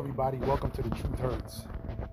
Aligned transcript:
everybody. 0.00 0.38
Welcome 0.38 0.70
to 0.70 0.82
the 0.82 0.88
Truth 0.88 1.18
Hurts. 1.18 1.66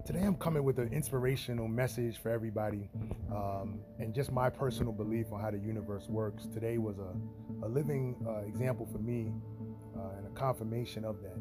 Today, 0.05 0.19
I'm 0.19 0.35
coming 0.35 0.65
with 0.65 0.77
an 0.77 0.91
inspirational 0.91 1.69
message 1.69 2.17
for 2.17 2.29
everybody 2.29 2.89
um, 3.31 3.79
and 3.97 4.13
just 4.13 4.29
my 4.29 4.49
personal 4.49 4.91
belief 4.91 5.27
on 5.31 5.39
how 5.39 5.51
the 5.51 5.57
universe 5.57 6.09
works. 6.09 6.47
Today 6.47 6.79
was 6.79 6.97
a, 6.97 7.65
a 7.65 7.69
living 7.69 8.17
uh, 8.27 8.39
example 8.39 8.89
for 8.91 8.97
me 8.97 9.31
uh, 9.97 10.17
and 10.17 10.27
a 10.27 10.29
confirmation 10.31 11.05
of 11.05 11.21
that. 11.21 11.37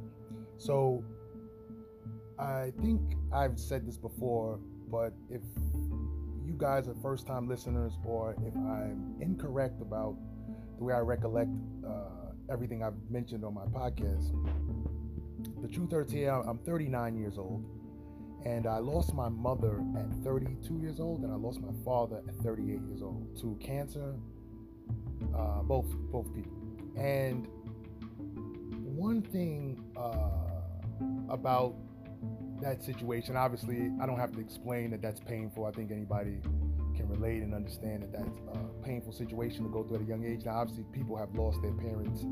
So, 0.56 1.02
I 2.38 2.72
think 2.80 3.00
I've 3.32 3.58
said 3.58 3.84
this 3.84 3.96
before, 3.96 4.60
but 4.86 5.14
if 5.28 5.42
you 6.44 6.54
guys 6.56 6.86
are 6.86 6.94
first 7.02 7.26
time 7.26 7.48
listeners 7.48 7.94
or 8.04 8.36
if 8.46 8.54
I'm 8.54 9.16
incorrect 9.20 9.82
about 9.82 10.14
the 10.78 10.84
way 10.84 10.94
I 10.94 11.00
recollect 11.00 11.50
uh, 11.84 11.90
everything 12.48 12.84
I've 12.84 12.94
mentioned 13.10 13.44
on 13.44 13.52
my 13.52 13.64
podcast, 13.64 14.30
the 15.66 15.72
truth 15.72 15.90
hurts 15.90 16.12
here. 16.12 16.30
I'm 16.30 16.58
39 16.58 17.16
years 17.16 17.38
old, 17.38 17.64
and 18.44 18.66
I 18.66 18.78
lost 18.78 19.14
my 19.14 19.28
mother 19.28 19.82
at 19.96 20.06
32 20.22 20.78
years 20.78 21.00
old, 21.00 21.22
and 21.22 21.32
I 21.32 21.36
lost 21.36 21.60
my 21.60 21.72
father 21.84 22.22
at 22.28 22.36
38 22.36 22.80
years 22.88 23.02
old 23.02 23.36
to 23.40 23.56
cancer. 23.60 24.14
Uh, 25.34 25.62
both 25.62 25.86
both 26.12 26.32
people, 26.34 26.52
and 26.96 27.48
one 28.84 29.22
thing 29.22 29.82
uh, 29.96 31.32
about 31.32 31.74
that 32.60 32.84
situation, 32.84 33.36
obviously, 33.36 33.90
I 34.00 34.06
don't 34.06 34.18
have 34.18 34.32
to 34.32 34.40
explain 34.40 34.90
that 34.92 35.02
that's 35.02 35.20
painful. 35.20 35.64
I 35.64 35.72
think 35.72 35.90
anybody 35.90 36.38
can 36.94 37.08
relate 37.08 37.42
and 37.42 37.54
understand 37.54 38.02
that 38.02 38.12
that's 38.12 38.38
a 38.54 38.84
painful 38.84 39.12
situation 39.12 39.64
to 39.64 39.70
go 39.70 39.82
through 39.82 39.96
at 39.96 40.02
a 40.02 40.06
young 40.06 40.24
age. 40.24 40.44
Now, 40.44 40.58
obviously, 40.58 40.84
people 40.92 41.16
have 41.16 41.34
lost 41.34 41.60
their 41.62 41.72
parents 41.72 42.24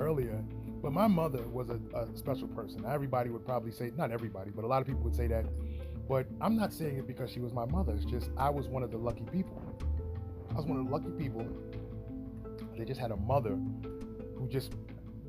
earlier, 0.00 0.42
but 0.82 0.92
my 0.92 1.06
mother 1.06 1.42
was 1.48 1.70
a, 1.70 1.80
a 1.96 2.06
special 2.16 2.48
person. 2.48 2.84
Everybody 2.86 3.30
would 3.30 3.44
probably 3.44 3.72
say, 3.72 3.90
not 3.96 4.10
everybody, 4.10 4.50
but 4.50 4.64
a 4.64 4.68
lot 4.68 4.80
of 4.80 4.86
people 4.86 5.02
would 5.02 5.16
say 5.16 5.26
that. 5.26 5.46
But 6.08 6.26
I'm 6.40 6.56
not 6.56 6.72
saying 6.72 6.96
it 6.98 7.06
because 7.06 7.30
she 7.30 7.40
was 7.40 7.52
my 7.52 7.66
mother. 7.66 7.92
It's 7.94 8.04
just 8.04 8.30
I 8.36 8.48
was 8.48 8.66
one 8.68 8.82
of 8.82 8.90
the 8.90 8.96
lucky 8.96 9.24
people. 9.30 9.62
I 10.50 10.54
was 10.54 10.64
one 10.64 10.78
of 10.78 10.86
the 10.86 10.90
lucky 10.90 11.10
people. 11.10 11.46
They 12.76 12.84
just 12.84 13.00
had 13.00 13.10
a 13.10 13.16
mother 13.16 13.58
who 14.36 14.48
just 14.48 14.72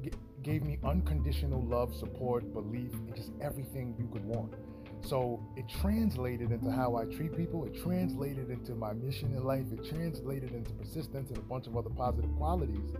g- 0.01 0.11
gave 0.43 0.63
me 0.63 0.79
unconditional 0.83 1.61
love, 1.65 1.93
support, 1.95 2.53
belief, 2.53 2.93
and 2.93 3.15
just 3.15 3.31
everything 3.41 3.95
you 3.97 4.07
could 4.07 4.23
want. 4.23 4.53
So 5.01 5.41
it 5.57 5.65
translated 5.81 6.51
into 6.51 6.71
how 6.71 6.95
I 6.95 7.05
treat 7.05 7.35
people. 7.35 7.65
It 7.65 7.81
translated 7.81 8.49
into 8.49 8.75
my 8.75 8.93
mission 8.93 9.33
in 9.33 9.43
life. 9.43 9.65
It 9.71 9.89
translated 9.89 10.53
into 10.53 10.71
persistence 10.73 11.29
and 11.29 11.37
a 11.37 11.41
bunch 11.41 11.67
of 11.67 11.75
other 11.75 11.89
positive 11.89 12.33
qualities 12.37 12.93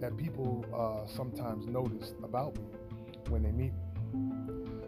that 0.00 0.16
people 0.16 0.64
uh, 0.74 1.06
sometimes 1.06 1.66
notice 1.66 2.14
about 2.22 2.56
me 2.56 2.64
when 3.28 3.42
they 3.42 3.50
meet 3.50 3.72
me. 3.72 3.88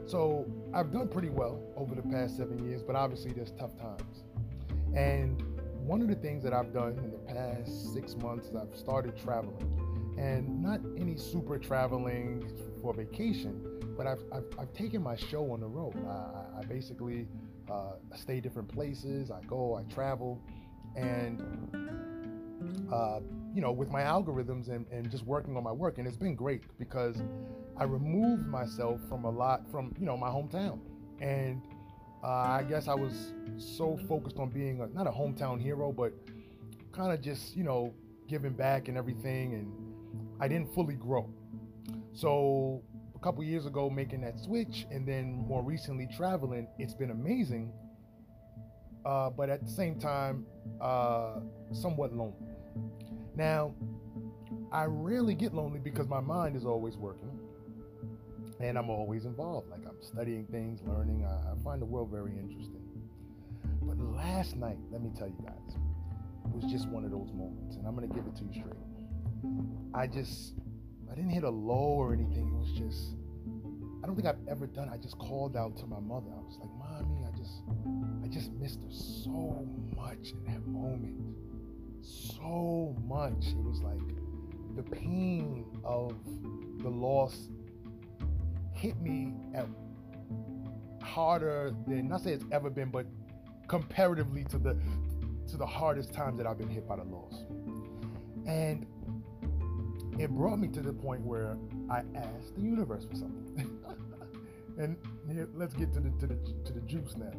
So 0.07 0.47
I've 0.75 0.93
done 0.93 1.09
pretty 1.09 1.31
well 1.31 1.61
over 1.77 1.95
the 1.95 2.03
past 2.03 2.37
seven 2.37 2.65
years, 2.69 2.83
but 2.83 2.97
obviously 2.97 3.33
there's 3.33 3.53
tough 3.53 3.77
times. 3.79 4.25
And 4.95 5.43
one 5.87 6.01
of 6.01 6.09
the 6.09 6.15
things 6.17 6.43
that 6.45 6.53
I've 6.53 6.73
done 6.73 6.99
in 6.99 7.11
the 7.11 7.19
past 7.19 7.93
six 7.93 8.17
months 8.17 8.49
is 8.49 8.57
I've 8.57 8.77
started 8.77 9.17
traveling. 9.17 10.17
And 10.19 10.63
not 10.63 10.81
any 10.99 11.17
super 11.17 11.59
traveling 11.59 12.45
for 12.83 12.93
vacation, 12.93 13.81
but 13.97 14.07
I've, 14.07 14.23
I've, 14.33 14.45
I've 14.59 14.73
taken 14.73 15.03
my 15.03 15.17
show 15.17 15.53
on 15.53 15.61
the 15.61 15.67
road. 15.67 15.95
I, 16.07 16.61
I 16.61 16.63
basically 16.65 17.29
uh, 17.71 17.93
stay 18.17 18.41
different 18.41 18.69
places, 18.69 19.31
I 19.31 19.43
go, 19.47 19.77
I 19.77 19.93
travel, 19.93 20.43
and 20.97 21.41
uh, 22.93 23.21
you 23.55 23.61
know, 23.61 23.73
with 23.73 23.91
my 23.91 24.03
algorithms 24.03 24.69
and, 24.69 24.87
and 24.93 25.11
just 25.11 25.25
working 25.25 25.57
on 25.57 25.65
my 25.65 25.73
work. 25.73 25.99
And 25.99 26.07
it's 26.07 26.17
been 26.17 26.35
great 26.35 26.63
because 26.79 27.23
I 27.77 27.85
removed 27.85 28.47
myself 28.47 29.01
from 29.09 29.25
a 29.25 29.31
lot 29.31 29.63
from, 29.71 29.95
you 29.99 30.07
know, 30.07 30.17
my 30.17 30.29
hometown. 30.29 30.79
And 31.21 31.63
uh, 32.23 32.29
I 32.29 32.65
guess 32.69 32.89
I 32.89 32.95
was 32.95 33.33
so 33.57 33.99
focused 34.09 34.39
on 34.39 34.51
being 34.51 34.81
a, 34.81 34.87
not 34.89 35.07
a 35.07 35.11
hometown 35.11 35.61
hero, 35.61 35.93
but 35.93 36.13
kind 36.93 37.13
of 37.13 37.23
just, 37.23 37.57
you 37.57 37.65
know, 37.65 37.93
giving 38.29 38.53
back 38.53 38.89
and 38.89 38.97
everything. 38.97 39.55
And 39.55 39.73
I 40.41 40.49
didn't 40.49 40.73
fully 40.75 40.95
grow. 40.95 41.29
So 42.13 42.83
a 43.15 43.19
couple 43.19 43.43
years 43.43 43.67
ago, 43.67 43.91
making 43.91 44.21
that 44.23 44.39
switch 44.39 44.87
and 44.91 45.07
then 45.07 45.45
more 45.47 45.63
recently 45.63 46.09
traveling, 46.17 46.69
it's 46.79 46.95
been 46.95 47.11
amazing. 47.11 47.73
Uh, 49.05 49.31
but 49.31 49.49
at 49.49 49.65
the 49.65 49.71
same 49.71 49.99
time, 49.99 50.45
uh, 50.81 51.41
somewhat 51.73 52.13
lonely. 52.13 52.37
Now, 53.41 53.75
I 54.71 54.85
rarely 54.85 55.35
get 55.35 55.55
lonely 55.55 55.79
because 55.79 56.07
my 56.09 56.21
mind 56.21 56.57
is 56.57 56.67
always 56.67 56.99
working 56.99 57.31
and 58.61 58.77
I'm 58.77 58.91
always 58.91 59.25
involved. 59.25 59.71
Like 59.71 59.81
I'm 59.87 59.97
studying 60.03 60.45
things, 60.49 60.83
learning. 60.87 61.25
I, 61.25 61.53
I 61.53 61.65
find 61.65 61.81
the 61.81 61.87
world 61.87 62.11
very 62.11 62.33
interesting. 62.33 62.87
But 63.81 63.99
last 63.99 64.57
night, 64.57 64.77
let 64.93 65.01
me 65.01 65.11
tell 65.17 65.27
you 65.27 65.43
guys, 65.43 65.79
was 66.53 66.71
just 66.71 66.87
one 66.89 67.03
of 67.03 67.13
those 67.13 67.33
moments, 67.33 67.77
and 67.77 67.87
I'm 67.87 67.95
gonna 67.95 68.09
give 68.09 68.27
it 68.27 68.37
to 68.37 68.45
you 68.45 68.53
straight. 68.53 68.77
I 69.95 70.07
just, 70.07 70.53
I 71.11 71.15
didn't 71.15 71.31
hit 71.31 71.45
a 71.45 71.51
low 71.51 71.97
or 71.97 72.13
anything. 72.13 72.47
It 72.47 72.59
was 72.59 72.73
just, 72.73 73.17
I 74.05 74.07
don't 74.07 74.17
think 74.17 74.29
I've 74.29 74.47
ever 74.51 74.67
done. 74.67 74.91
I 74.93 74.99
just 74.99 75.17
called 75.17 75.57
out 75.57 75.79
to 75.79 75.87
my 75.87 76.01
mother. 76.01 76.29
I 76.37 76.43
was 76.43 76.59
like, 76.61 76.69
"Mommy, 76.77 77.25
I 77.27 77.35
just, 77.39 77.63
I 78.23 78.29
just 78.29 78.53
missed 78.53 78.83
her 78.83 78.93
so 78.93 79.67
much 79.97 80.33
in 80.33 80.45
that 80.53 80.67
moment." 80.67 81.40
So 82.03 82.97
much. 83.07 83.49
It 83.49 83.65
was 83.65 83.81
like 83.81 84.01
the 84.77 84.83
pain 84.83 85.65
of 85.85 86.15
the 86.79 86.89
loss 86.89 87.49
hit 88.73 89.01
me 89.01 89.35
at 89.55 89.67
harder 91.03 91.75
than 91.87 92.09
not 92.09 92.23
say 92.23 92.33
it's 92.33 92.45
ever 92.53 92.71
been, 92.71 92.91
but 92.91 93.07
comparatively 93.69 94.45
to 94.45 94.59
the 94.59 94.77
to 95.49 95.57
the 95.57 95.67
hardest 95.67 96.13
times 96.13 96.39
that 96.39 96.47
I've 96.47 96.59
been 96.59 96.69
hit 96.69 96.87
by 96.89 96.97
the 96.97 97.05
loss. 97.05 97.45
And 98.47 98.87
it 100.19 100.31
brought 100.31 100.59
me 100.59 100.69
to 100.69 100.81
the 100.81 100.93
point 100.93 101.23
where 101.23 101.57
I 101.91 102.03
asked 102.15 102.55
the 102.55 102.63
universe 102.63 103.05
for 103.05 103.17
something. 103.17 103.79
and 104.79 104.97
here, 105.31 105.49
let's 105.55 105.75
get 105.75 105.93
to 105.95 106.01
the 106.01 106.11
to 106.21 106.27
the 106.27 106.37
to 106.65 106.73
the 106.73 106.81
juice 106.83 107.15
now. 107.17 107.33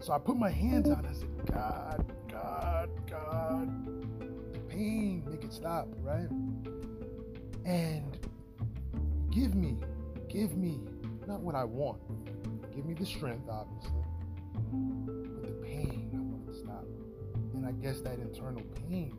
So 0.00 0.12
I 0.12 0.18
put 0.18 0.36
my 0.36 0.50
hands 0.50 0.90
out. 0.90 1.04
I 1.04 1.12
said, 1.12 1.28
God, 1.46 2.12
God, 2.36 2.90
God, 3.10 4.52
The 4.52 4.60
pain, 4.68 5.22
make 5.26 5.42
it 5.42 5.52
stop, 5.52 5.88
right? 6.02 6.28
And 7.64 8.18
give 9.30 9.54
me, 9.54 9.78
give 10.28 10.54
me, 10.56 10.80
not 11.26 11.40
what 11.40 11.54
I 11.54 11.64
want, 11.64 11.98
give 12.74 12.84
me 12.84 12.92
the 12.92 13.06
strength, 13.06 13.48
obviously, 13.50 14.04
but 14.52 15.46
the 15.46 15.66
pain, 15.66 16.10
I 16.12 16.18
want 16.18 16.46
to 16.46 16.54
stop. 16.54 16.84
And 17.54 17.64
I 17.66 17.72
guess 17.72 18.00
that 18.02 18.18
internal 18.18 18.62
pain 18.88 19.16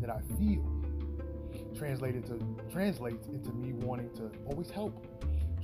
that 0.00 0.10
I 0.10 0.20
feel 0.36 0.66
translated 1.76 2.26
to 2.26 2.38
translates 2.70 3.28
into 3.28 3.52
me 3.52 3.72
wanting 3.74 4.10
to 4.14 4.30
always 4.46 4.70
help, 4.70 5.06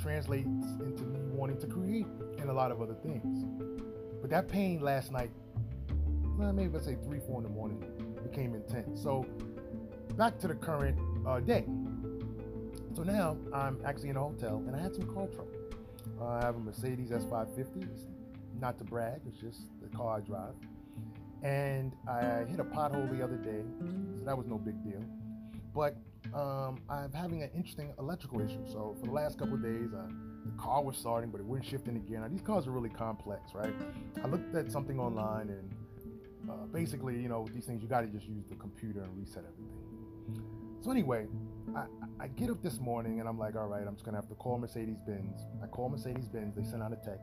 translates 0.00 0.46
into 0.80 1.02
me 1.02 1.18
wanting 1.32 1.58
to 1.58 1.66
create, 1.66 2.06
and 2.38 2.48
a 2.48 2.52
lot 2.52 2.70
of 2.70 2.80
other 2.80 2.94
things. 2.94 3.44
But 4.20 4.30
that 4.30 4.48
pain 4.48 4.80
last 4.80 5.10
night, 5.10 5.30
well, 6.36 6.52
maybe 6.52 6.72
let's 6.72 6.86
say 6.86 6.96
three, 7.04 7.20
four 7.26 7.38
in 7.38 7.44
the 7.44 7.50
morning, 7.50 7.82
became 8.22 8.54
intense. 8.54 9.02
So 9.02 9.26
back 10.16 10.38
to 10.40 10.48
the 10.48 10.54
current 10.54 10.98
uh, 11.26 11.40
day. 11.40 11.64
So 12.94 13.02
now 13.02 13.36
I'm 13.52 13.78
actually 13.84 14.10
in 14.10 14.16
a 14.16 14.20
hotel 14.20 14.62
and 14.66 14.74
I 14.74 14.80
had 14.80 14.94
some 14.94 15.06
car 15.14 15.26
trouble. 15.26 15.52
Uh, 16.20 16.26
I 16.26 16.44
have 16.44 16.56
a 16.56 16.58
Mercedes 16.58 17.10
S550. 17.10 17.82
It's 17.82 18.06
not 18.60 18.78
to 18.78 18.84
brag, 18.84 19.20
it's 19.26 19.38
just 19.38 19.60
the 19.82 19.88
car 19.94 20.18
I 20.18 20.20
drive. 20.20 20.54
And 21.42 21.92
I 22.08 22.44
hit 22.44 22.58
a 22.60 22.64
pothole 22.64 23.10
the 23.16 23.22
other 23.22 23.36
day, 23.36 23.62
so 24.18 24.24
that 24.24 24.36
was 24.36 24.46
no 24.46 24.56
big 24.56 24.82
deal. 24.82 25.02
But 25.74 25.96
um, 26.34 26.80
I'm 26.88 27.12
having 27.12 27.42
an 27.42 27.50
interesting 27.54 27.92
electrical 27.98 28.40
issue. 28.40 28.64
So 28.66 28.96
for 28.98 29.06
the 29.06 29.12
last 29.12 29.38
couple 29.38 29.54
of 29.54 29.62
days, 29.62 29.90
uh, 29.94 30.06
the 30.44 30.62
car 30.62 30.82
was 30.82 30.96
starting, 30.96 31.30
but 31.30 31.40
it 31.40 31.46
wouldn't 31.46 31.68
shift 31.68 31.88
in 31.88 31.96
again. 31.96 32.22
Now, 32.22 32.28
these 32.28 32.40
cars 32.40 32.66
are 32.66 32.70
really 32.70 32.88
complex, 32.88 33.54
right? 33.54 33.74
I 34.22 34.26
looked 34.26 34.54
at 34.54 34.72
something 34.72 34.98
online 34.98 35.50
and 35.50 35.70
uh, 36.48 36.66
basically, 36.72 37.20
you 37.20 37.28
know, 37.28 37.46
these 37.52 37.64
things, 37.64 37.82
you 37.82 37.88
got 37.88 38.02
to 38.02 38.06
just 38.06 38.26
use 38.26 38.44
the 38.48 38.56
computer 38.56 39.02
and 39.02 39.16
reset 39.16 39.44
everything. 39.44 39.86
So 40.82 40.90
anyway, 40.90 41.26
I, 41.74 41.86
I 42.20 42.28
get 42.28 42.48
up 42.50 42.62
this 42.62 42.78
morning 42.78 43.18
and 43.18 43.28
I'm 43.28 43.38
like, 43.38 43.56
all 43.56 43.66
right, 43.66 43.84
I'm 43.86 43.94
just 43.94 44.04
gonna 44.04 44.18
have 44.18 44.28
to 44.28 44.34
call 44.34 44.58
Mercedes 44.58 44.98
Benz. 45.06 45.40
I 45.62 45.66
call 45.66 45.88
Mercedes 45.88 46.28
Benz. 46.28 46.54
They 46.54 46.62
send 46.62 46.82
out 46.82 46.92
a 46.92 46.96
tech, 46.96 47.18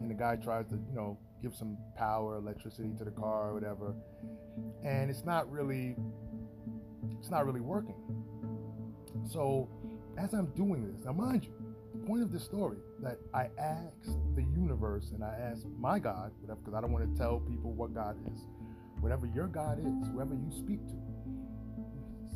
and 0.00 0.10
the 0.10 0.14
guy 0.14 0.36
tries 0.36 0.66
to, 0.68 0.76
you 0.76 0.94
know, 0.94 1.18
give 1.42 1.54
some 1.54 1.76
power, 1.96 2.36
electricity 2.36 2.94
to 2.96 3.04
the 3.04 3.10
car 3.10 3.50
or 3.50 3.54
whatever, 3.54 3.94
and 4.82 5.10
it's 5.10 5.24
not 5.24 5.50
really, 5.50 5.96
it's 7.18 7.30
not 7.30 7.44
really 7.44 7.60
working. 7.60 7.96
So 9.30 9.68
as 10.16 10.32
I'm 10.32 10.46
doing 10.54 10.90
this, 10.90 11.04
now 11.04 11.12
mind 11.12 11.44
you, 11.44 11.52
point 12.08 12.22
of 12.22 12.32
this 12.32 12.42
story 12.42 12.78
that 13.02 13.18
I 13.34 13.48
asked 13.58 14.16
the 14.34 14.42
universe 14.42 15.10
and 15.12 15.22
I 15.22 15.36
asked 15.38 15.66
my 15.78 15.98
God, 15.98 16.32
whatever, 16.40 16.58
because 16.60 16.72
I 16.74 16.80
don't 16.80 16.90
want 16.90 17.12
to 17.12 17.20
tell 17.20 17.40
people 17.40 17.72
what 17.72 17.92
God 17.92 18.16
is, 18.32 18.46
whatever 19.00 19.26
your 19.26 19.46
God 19.46 19.78
is, 19.78 20.08
whoever 20.08 20.34
you 20.34 20.50
speak 20.50 20.80
to. 20.86 20.94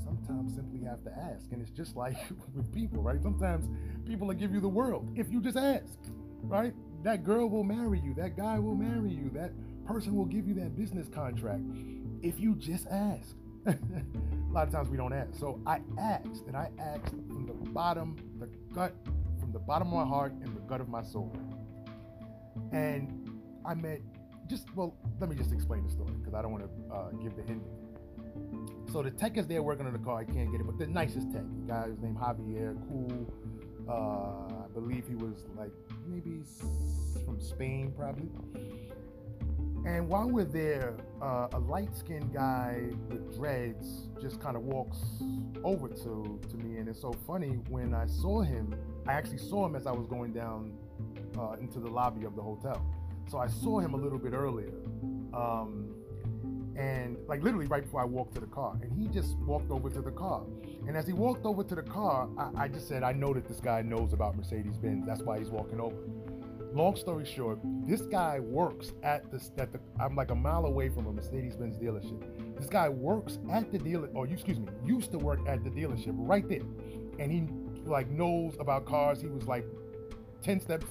sometimes 0.04 0.54
simply 0.54 0.84
have 0.84 1.02
to 1.04 1.10
ask. 1.10 1.50
And 1.52 1.62
it's 1.62 1.70
just 1.70 1.96
like 1.96 2.19
with 2.54 2.70
people, 2.74 3.02
right? 3.02 3.22
Sometimes 3.22 3.66
people 4.04 4.26
will 4.26 4.34
give 4.34 4.52
you 4.52 4.60
the 4.60 4.69
world 4.69 5.10
if 5.16 5.32
you 5.32 5.40
just 5.40 5.56
ask, 5.56 5.98
right? 6.42 6.74
That 7.02 7.24
girl 7.24 7.48
will 7.48 7.64
marry 7.64 7.98
you. 7.98 8.12
That 8.12 8.36
guy 8.36 8.58
will 8.58 8.76
marry 8.76 9.10
you. 9.10 9.30
That 9.32 9.52
person 9.86 10.14
will 10.14 10.26
give 10.26 10.46
you 10.46 10.52
that 10.54 10.76
business 10.76 11.08
contract 11.08 11.62
if 12.20 12.38
you 12.38 12.56
just 12.56 12.86
ask. 12.88 13.36
a 13.66 13.76
lot 14.50 14.66
of 14.66 14.72
times 14.72 14.90
we 14.90 14.98
don't 14.98 15.14
ask. 15.14 15.34
So 15.34 15.60
I 15.66 15.80
asked, 15.98 16.46
and 16.46 16.56
I 16.58 16.69
asked 16.78 17.14
from 17.28 17.46
the 17.46 17.70
bottom, 17.70 18.16
the 18.38 18.48
gut, 18.74 18.92
bottom 19.66 19.88
of 19.88 19.94
my 19.94 20.04
heart 20.04 20.32
and 20.32 20.56
the 20.56 20.60
gut 20.60 20.80
of 20.80 20.88
my 20.88 21.02
soul. 21.02 21.32
And 22.72 23.30
I 23.64 23.74
met 23.74 24.00
just, 24.46 24.74
well, 24.74 24.94
let 25.20 25.30
me 25.30 25.36
just 25.36 25.52
explain 25.52 25.84
the 25.84 25.90
story 25.90 26.12
because 26.18 26.34
I 26.34 26.42
don't 26.42 26.52
want 26.52 26.64
to 26.64 26.94
uh, 26.94 27.10
give 27.22 27.36
the 27.36 27.42
ending. 27.42 27.82
So 28.92 29.02
the 29.02 29.10
tech 29.10 29.38
is 29.38 29.46
there 29.46 29.62
working 29.62 29.86
on 29.86 29.92
the 29.92 29.98
car. 29.98 30.18
I 30.18 30.24
can't 30.24 30.50
get 30.50 30.60
it, 30.60 30.66
but 30.66 30.78
the 30.78 30.86
nicest 30.86 31.32
tech. 31.32 31.42
The 31.60 31.72
guy 31.72 31.86
was 31.88 31.98
named 32.00 32.16
Javier, 32.16 32.76
cool. 32.88 33.32
Uh, 33.88 34.64
I 34.64 34.68
believe 34.74 35.06
he 35.08 35.14
was 35.14 35.46
like 35.56 35.72
maybe 36.06 36.42
from 37.24 37.40
Spain, 37.40 37.92
probably. 37.96 38.28
And 39.84 40.08
while 40.08 40.29
we're 40.29 40.44
there, 40.44 40.94
uh, 41.20 41.49
a 41.52 41.58
light-skinned 41.58 42.32
guy 42.32 42.82
with 43.08 43.37
dreads 43.37 44.08
just 44.20 44.40
kind 44.40 44.56
of 44.56 44.62
walks 44.62 44.99
over 45.64 45.88
to 45.88 46.40
to 46.50 46.56
me, 46.56 46.79
and 46.79 46.88
it's 46.88 47.00
so 47.00 47.12
funny 47.26 47.58
when 47.69 47.93
I 47.93 48.06
saw 48.06 48.43
him. 48.43 48.75
I 49.08 49.12
actually 49.12 49.38
saw 49.38 49.67
him 49.67 49.75
as 49.75 49.87
I 49.87 49.93
was 49.93 50.06
going 50.06 50.32
down 50.32 50.73
uh, 51.38 51.56
into 51.61 51.81
the 51.81 51.88
lobby 51.88 52.25
of 52.25 52.37
the 52.37 52.43
hotel. 52.43 52.84
So 53.29 53.38
I 53.38 53.49
saw 53.49 53.81
him 53.81 53.94
a 53.94 53.96
little 53.96 54.19
bit 54.19 54.32
earlier. 54.32 54.73
Um, 55.34 55.94
and 56.76 57.17
like 57.29 57.43
literally 57.43 57.67
right 57.67 57.82
before 57.82 58.00
I 58.00 58.05
walked 58.05 58.34
to 58.34 58.40
the 58.40 58.46
car. 58.46 58.79
And 58.82 58.93
he 58.93 59.06
just 59.08 59.37
walked 59.38 59.70
over 59.70 59.90
to 59.90 60.00
the 60.00 60.11
car. 60.11 60.43
And 60.87 60.96
as 60.96 61.06
he 61.06 61.12
walked 61.12 61.44
over 61.44 61.62
to 61.62 61.75
the 61.75 61.82
car, 61.82 62.29
I, 62.38 62.64
I 62.64 62.69
just 62.69 62.88
said, 62.88 63.02
I 63.02 63.12
know 63.12 63.32
that 63.34 63.46
this 63.46 63.61
guy 63.61 63.82
knows 63.82 64.12
about 64.12 64.37
Mercedes 64.37 64.76
Benz. 64.76 65.06
That's 65.06 65.23
why 65.23 65.38
he's 65.38 65.50
walking 65.50 65.81
over. 65.81 65.96
Long 66.72 66.96
story 66.96 67.24
short, 67.24 67.58
this 67.86 68.02
guy 68.02 68.40
works 68.40 68.92
at 69.02 69.30
the, 69.30 69.40
at 69.58 69.72
the 69.72 69.80
I'm 70.00 70.16
like 70.16 70.30
a 70.30 70.34
mile 70.34 70.66
away 70.66 70.88
from 70.88 71.06
a 71.06 71.12
Mercedes 71.12 71.56
Benz 71.56 71.76
dealership. 71.76 72.22
This 72.58 72.69
guy 72.69 72.88
works 72.88 73.38
at 73.50 73.70
the 73.70 73.78
dealer, 73.78 74.08
or 74.14 74.26
excuse 74.26 74.58
me, 74.58 74.69
used 74.84 75.12
to 75.12 75.19
work 75.19 75.40
at 75.46 75.64
the 75.64 75.70
dealership 75.70 76.14
right 76.14 76.48
there. 76.48 76.62
And 77.19 77.30
he 77.30 77.46
like 77.84 78.10
knows 78.10 78.54
about 78.58 78.86
cars. 78.86 79.20
He 79.20 79.28
was 79.28 79.46
like 79.46 79.66
10 80.42 80.60
steps 80.60 80.86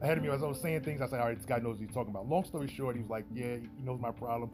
ahead 0.00 0.18
of 0.18 0.22
me 0.22 0.30
as 0.30 0.42
I 0.42 0.46
was 0.46 0.60
saying 0.60 0.82
things. 0.82 1.02
I 1.02 1.06
said, 1.06 1.20
all 1.20 1.26
right, 1.26 1.36
this 1.36 1.46
guy 1.46 1.58
knows 1.58 1.78
what 1.78 1.86
he's 1.86 1.94
talking 1.94 2.10
about. 2.10 2.28
Long 2.28 2.44
story 2.44 2.68
short, 2.68 2.94
he 2.94 3.02
was 3.02 3.10
like, 3.10 3.24
yeah, 3.34 3.56
he 3.56 3.68
knows 3.82 4.00
my 4.00 4.12
problem 4.12 4.50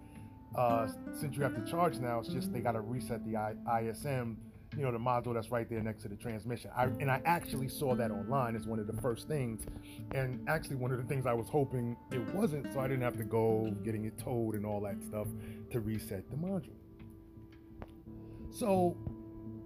uh, 0.57 0.89
since 1.13 1.37
you 1.37 1.43
have 1.43 1.55
to 1.55 1.71
charge 1.71 1.99
now, 1.99 2.19
it's 2.21 2.29
just 2.29 2.53
they 2.53 2.61
got 2.61 2.73
to 2.73 2.81
reset 2.81 3.25
the 3.25 3.37
I- 3.37 3.55
ISM, 3.83 4.37
you 4.77 4.83
know, 4.83 4.93
the 4.93 4.99
module 4.99 5.35
that's 5.35 5.51
right 5.51 5.69
there 5.69 5.81
next 5.81 6.03
to 6.03 6.09
the 6.09 6.17
transmission. 6.17 6.71
I, 6.77 6.85
and 6.85 7.11
I 7.11 7.21
actually 7.25 7.69
saw 7.69 7.95
that 7.97 8.11
online 8.11 8.55
as 8.55 8.67
one 8.67 8.79
of 8.79 8.87
the 8.87 9.01
first 9.01 9.27
things, 9.27 9.67
and 10.15 10.41
actually 10.49 10.77
one 10.77 10.93
of 10.93 10.99
the 10.99 11.05
things 11.05 11.27
I 11.27 11.33
was 11.33 11.49
hoping 11.49 11.97
it 12.13 12.23
wasn't, 12.35 12.73
so 12.73 12.81
I 12.81 12.87
didn't 12.87 13.03
have 13.03 13.17
to 13.17 13.25
go 13.25 13.75
getting 13.85 14.05
it 14.05 14.17
towed 14.19 14.55
and 14.55 14.65
all 14.65 14.81
that 14.83 15.03
stuff 15.03 15.27
to 15.73 15.81
reset 15.81 16.31
the 16.31 16.37
module. 16.37 16.77
So 18.53 18.97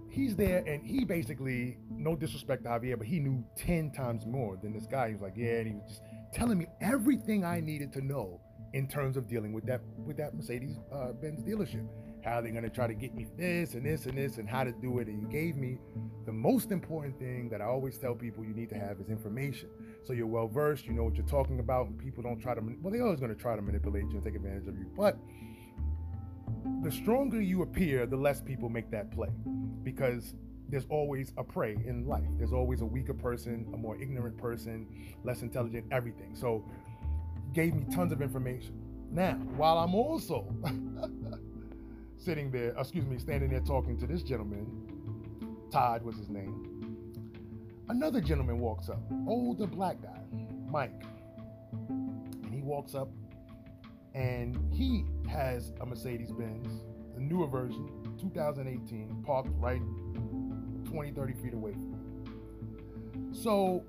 he's 0.09 0.35
there, 0.35 0.63
and 0.65 0.83
he 0.83 1.05
basically, 1.05 1.77
no 1.89 2.15
disrespect 2.15 2.63
to 2.63 2.69
Javier, 2.69 2.97
but 2.97 3.07
he 3.07 3.19
knew 3.19 3.43
ten 3.55 3.91
times 3.91 4.25
more 4.25 4.57
than 4.61 4.73
this 4.73 4.87
guy. 4.87 5.09
He 5.09 5.13
was 5.13 5.21
like, 5.21 5.33
yeah, 5.35 5.59
and 5.59 5.67
he 5.67 5.73
was 5.73 5.83
just 5.87 6.01
telling 6.33 6.57
me 6.57 6.67
everything 6.81 7.45
I 7.45 7.59
needed 7.59 7.93
to 7.93 8.01
know 8.01 8.41
in 8.73 8.87
terms 8.87 9.17
of 9.17 9.27
dealing 9.27 9.53
with 9.53 9.65
that 9.65 9.81
with 10.05 10.17
that 10.17 10.35
Mercedes 10.35 10.77
uh, 10.91 11.13
Benz 11.13 11.43
dealership. 11.43 11.87
How 12.25 12.41
they're 12.41 12.51
gonna 12.51 12.69
try 12.69 12.87
to 12.87 12.95
get 12.95 13.13
me 13.13 13.27
this 13.37 13.75
and 13.75 13.85
this 13.85 14.07
and 14.07 14.17
this 14.17 14.37
and 14.37 14.49
how 14.49 14.63
to 14.63 14.71
do 14.71 14.97
it. 14.97 15.07
And 15.07 15.21
you 15.21 15.27
gave 15.27 15.57
me 15.57 15.77
the 16.25 16.31
most 16.31 16.71
important 16.71 17.19
thing 17.19 17.49
that 17.49 17.61
I 17.61 17.65
always 17.65 17.99
tell 17.99 18.15
people 18.15 18.43
you 18.43 18.55
need 18.55 18.69
to 18.69 18.75
have 18.75 18.99
is 18.99 19.09
information. 19.09 19.69
So 20.03 20.13
you're 20.13 20.25
well 20.25 20.47
versed, 20.47 20.87
you 20.87 20.93
know 20.93 21.03
what 21.03 21.15
you're 21.15 21.27
talking 21.27 21.59
about, 21.59 21.85
and 21.85 21.99
people 21.99 22.23
don't 22.23 22.39
try 22.39 22.55
to 22.55 22.61
well, 22.81 22.91
they're 22.91 23.03
always 23.03 23.19
gonna 23.19 23.35
try 23.35 23.55
to 23.55 23.61
manipulate 23.61 24.05
you 24.05 24.15
and 24.15 24.23
take 24.23 24.35
advantage 24.35 24.67
of 24.67 24.75
you. 24.75 24.87
But 24.97 25.19
the 26.81 26.91
stronger 26.91 27.39
you 27.39 27.61
appear, 27.61 28.07
the 28.07 28.17
less 28.17 28.41
people 28.41 28.69
make 28.69 28.89
that 28.89 29.11
play. 29.11 29.29
Because 29.83 30.33
there's 30.67 30.87
always 30.89 31.31
a 31.37 31.43
prey 31.43 31.77
in 31.85 32.07
life. 32.07 32.27
There's 32.37 32.53
always 32.53 32.81
a 32.81 32.85
weaker 32.85 33.13
person, 33.13 33.67
a 33.71 33.77
more 33.77 34.01
ignorant 34.01 34.35
person, 34.37 34.87
less 35.23 35.43
intelligent, 35.43 35.85
everything. 35.91 36.35
So 36.35 36.67
gave 37.53 37.75
me 37.75 37.85
tons 37.93 38.11
of 38.11 38.21
information. 38.21 38.81
Now, 39.11 39.33
while 39.55 39.77
I'm 39.77 39.93
also 39.93 40.51
sitting 42.25 42.49
there, 42.49 42.73
excuse 42.77 43.05
me, 43.05 43.19
standing 43.19 43.51
there 43.51 43.59
talking 43.59 43.97
to 43.99 44.07
this 44.07 44.23
gentleman, 44.23 44.65
Todd 45.71 46.01
was 46.01 46.17
his 46.17 46.27
name, 46.27 47.05
another 47.87 48.19
gentleman 48.19 48.59
walks 48.59 48.89
up, 48.89 48.99
older 49.27 49.67
black 49.67 50.01
guy, 50.01 50.21
Mike. 50.67 51.03
And 51.71 52.51
he 52.51 52.61
walks 52.61 52.95
up 52.95 53.09
and 54.15 54.57
he 54.73 55.05
has 55.29 55.71
a 55.81 55.85
Mercedes 55.85 56.31
Benz, 56.31 56.83
the 57.13 57.21
newer 57.21 57.47
version, 57.47 57.87
2018, 58.19 59.23
parked 59.23 59.49
right 59.57 59.81
20, 60.85 61.11
30 61.11 61.33
feet 61.33 61.53
away 61.53 61.73
from 61.73 61.91
me. 61.91 63.33
So 63.33 63.83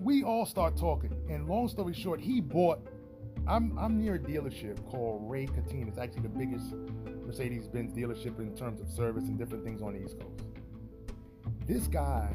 we 0.00 0.22
all 0.22 0.46
start 0.46 0.76
talking. 0.76 1.12
And 1.28 1.48
long 1.48 1.68
story 1.68 1.92
short, 1.92 2.20
he 2.20 2.40
bought. 2.40 2.86
I'm 3.46 3.78
I'm 3.78 4.02
near 4.02 4.14
a 4.14 4.18
dealership 4.18 4.82
called 4.90 5.28
Ray 5.28 5.46
Catena. 5.46 5.88
It's 5.88 5.98
actually 5.98 6.22
the 6.22 6.28
biggest 6.30 6.72
Mercedes-Benz 7.26 7.92
dealership 7.92 8.38
in 8.38 8.56
terms 8.56 8.80
of 8.80 8.88
service 8.90 9.24
and 9.24 9.38
different 9.38 9.64
things 9.64 9.82
on 9.82 9.92
the 9.92 10.02
East 10.02 10.18
Coast. 10.18 10.44
This 11.66 11.86
guy 11.86 12.34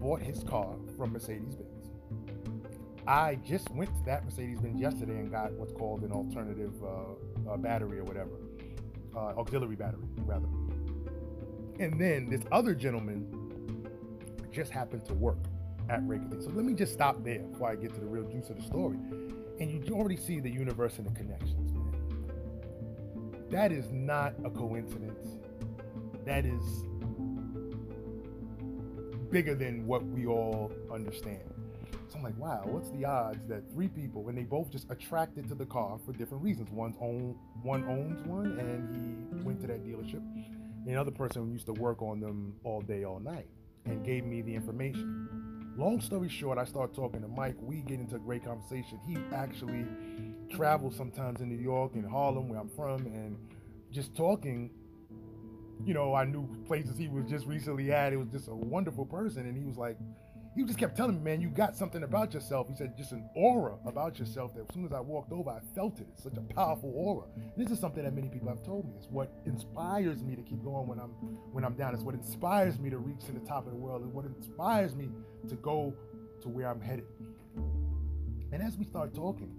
bought 0.00 0.20
his 0.20 0.44
car 0.44 0.74
from 0.96 1.12
Mercedes-Benz. 1.12 1.68
I 3.06 3.36
just 3.36 3.70
went 3.70 3.94
to 3.96 4.04
that 4.04 4.24
Mercedes-Benz 4.24 4.78
yesterday 4.78 5.16
and 5.18 5.30
got 5.30 5.52
what's 5.52 5.72
called 5.72 6.02
an 6.02 6.12
alternative 6.12 6.74
uh, 6.82 7.52
uh, 7.52 7.56
battery 7.56 7.98
or 7.98 8.04
whatever, 8.04 8.38
uh, 9.16 9.40
auxiliary 9.40 9.76
battery 9.76 10.04
rather. 10.18 10.48
And 11.78 11.98
then 11.98 12.28
this 12.28 12.42
other 12.52 12.74
gentleman 12.74 13.26
just 14.52 14.70
happened 14.70 15.06
to 15.06 15.14
work 15.14 15.38
at 15.88 16.06
Ray 16.06 16.18
Reykjavik. 16.18 16.42
So 16.42 16.50
let 16.50 16.66
me 16.66 16.74
just 16.74 16.92
stop 16.92 17.24
there 17.24 17.40
before 17.40 17.70
I 17.70 17.76
get 17.76 17.94
to 17.94 18.00
the 18.00 18.06
real 18.06 18.24
juice 18.24 18.50
of 18.50 18.56
the 18.56 18.62
story. 18.62 18.98
And 19.60 19.86
you 19.86 19.94
already 19.94 20.16
see 20.16 20.40
the 20.40 20.50
universe 20.50 20.96
and 20.98 21.06
the 21.06 21.12
connections, 21.12 21.72
man. 21.72 21.92
That 23.50 23.72
is 23.72 23.90
not 23.92 24.32
a 24.44 24.50
coincidence. 24.50 25.38
That 26.24 26.46
is 26.46 26.62
bigger 29.30 29.54
than 29.54 29.86
what 29.86 30.04
we 30.04 30.26
all 30.26 30.72
understand. 30.92 31.42
So 32.08 32.16
I'm 32.16 32.24
like, 32.24 32.38
wow, 32.38 32.62
what's 32.64 32.90
the 32.90 33.04
odds 33.04 33.46
that 33.46 33.70
three 33.72 33.88
people, 33.88 34.28
and 34.28 34.36
they 34.36 34.42
both 34.42 34.70
just 34.70 34.90
attracted 34.90 35.46
to 35.48 35.54
the 35.54 35.66
car 35.66 35.98
for 36.04 36.12
different 36.12 36.42
reasons. 36.42 36.70
One's 36.70 36.96
own, 37.00 37.36
one 37.62 37.84
owns 37.84 38.20
one, 38.26 38.58
and 38.58 39.36
he 39.36 39.44
went 39.44 39.60
to 39.60 39.66
that 39.68 39.84
dealership. 39.84 40.22
And 40.24 40.88
another 40.88 41.12
person 41.12 41.52
used 41.52 41.66
to 41.66 41.72
work 41.74 42.02
on 42.02 42.18
them 42.18 42.54
all 42.64 42.80
day, 42.80 43.04
all 43.04 43.20
night, 43.20 43.46
and 43.84 44.04
gave 44.04 44.24
me 44.24 44.42
the 44.42 44.54
information. 44.54 45.28
Long 45.80 45.98
story 46.02 46.28
short, 46.28 46.58
I 46.58 46.66
start 46.66 46.92
talking 46.92 47.22
to 47.22 47.28
Mike. 47.28 47.56
We 47.58 47.76
get 47.76 48.00
into 48.00 48.16
a 48.16 48.18
great 48.18 48.44
conversation. 48.44 49.00
He 49.06 49.16
actually 49.34 49.86
travels 50.54 50.94
sometimes 50.94 51.40
in 51.40 51.48
New 51.48 51.56
York 51.56 51.94
and 51.94 52.04
Harlem, 52.06 52.50
where 52.50 52.60
I'm 52.60 52.68
from, 52.68 53.06
and 53.06 53.34
just 53.90 54.14
talking. 54.14 54.72
You 55.86 55.94
know, 55.94 56.14
I 56.14 56.26
knew 56.26 56.46
places 56.66 56.98
he 56.98 57.08
was 57.08 57.24
just 57.24 57.46
recently 57.46 57.92
at. 57.92 58.12
It 58.12 58.18
was 58.18 58.28
just 58.28 58.48
a 58.48 58.54
wonderful 58.54 59.06
person, 59.06 59.46
and 59.46 59.56
he 59.56 59.64
was 59.64 59.78
like, 59.78 59.96
he 60.60 60.66
just 60.66 60.78
kept 60.78 60.94
telling 60.94 61.16
me, 61.16 61.22
man, 61.22 61.40
you 61.40 61.48
got 61.48 61.74
something 61.74 62.02
about 62.02 62.34
yourself. 62.34 62.68
He 62.68 62.74
said, 62.74 62.94
just 62.96 63.12
an 63.12 63.28
aura 63.34 63.76
about 63.86 64.18
yourself 64.18 64.54
that 64.54 64.68
as 64.68 64.74
soon 64.74 64.84
as 64.84 64.92
I 64.92 65.00
walked 65.00 65.32
over, 65.32 65.48
I 65.48 65.60
felt 65.74 66.00
it. 66.00 66.06
It's 66.12 66.22
such 66.22 66.36
a 66.36 66.54
powerful 66.54 66.92
aura. 66.94 67.24
And 67.34 67.52
this 67.56 67.72
is 67.72 67.80
something 67.80 68.04
that 68.04 68.14
many 68.14 68.28
people 68.28 68.48
have 68.48 68.62
told 68.62 68.84
me. 68.84 68.92
It's 68.98 69.08
what 69.08 69.32
inspires 69.46 70.22
me 70.22 70.36
to 70.36 70.42
keep 70.42 70.62
going 70.62 70.86
when 70.86 70.98
I'm 70.98 71.10
when 71.52 71.64
I'm 71.64 71.74
down. 71.74 71.94
It's 71.94 72.02
what 72.02 72.14
inspires 72.14 72.78
me 72.78 72.90
to 72.90 72.98
reach 72.98 73.24
to 73.26 73.32
the 73.32 73.40
top 73.40 73.64
of 73.66 73.72
the 73.72 73.78
world. 73.78 74.02
It's 74.04 74.12
what 74.12 74.26
inspires 74.26 74.94
me 74.94 75.08
to 75.48 75.54
go 75.56 75.94
to 76.42 76.48
where 76.50 76.68
I'm 76.68 76.80
headed. 76.80 77.06
And 78.52 78.62
as 78.62 78.76
we 78.76 78.84
start 78.84 79.14
talking, 79.14 79.50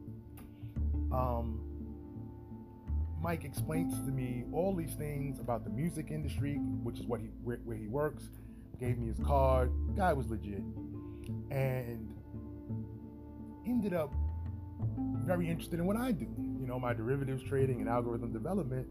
um, 1.11 1.61
Mike 3.19 3.43
explains 3.43 3.93
to 4.05 4.11
me 4.11 4.43
all 4.53 4.75
these 4.75 4.93
things 4.93 5.39
about 5.39 5.63
the 5.63 5.71
music 5.71 6.11
industry, 6.11 6.57
which 6.83 6.99
is 6.99 7.07
what 7.07 7.21
he 7.21 7.29
where, 7.43 7.57
where 7.63 7.77
he 7.77 7.87
works 7.87 8.29
gave 8.81 8.97
me 8.97 9.07
his 9.07 9.19
card. 9.19 9.71
Guy 9.95 10.11
was 10.11 10.27
legit. 10.27 10.63
And 11.51 12.09
ended 13.65 13.93
up 13.93 14.11
very 15.23 15.47
interested 15.47 15.79
in 15.79 15.85
what 15.85 15.95
I 15.95 16.11
do. 16.11 16.25
You 16.59 16.65
know, 16.67 16.79
my 16.79 16.93
derivatives 16.93 17.43
trading 17.43 17.79
and 17.79 17.87
algorithm 17.87 18.33
development. 18.33 18.87